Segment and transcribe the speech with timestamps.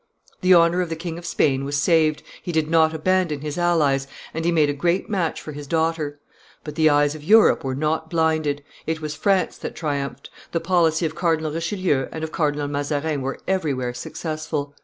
[0.41, 4.07] The honor of the King of Spain was saved, he did not abandon his allies,
[4.33, 6.19] and he made a great match for his daughter.
[6.63, 11.05] But the eyes of Europe were not blinded; it was France that triumphed; the policy
[11.05, 14.73] of Cardinal Richelieu and of Cardinal Mazarin was everywhere successful.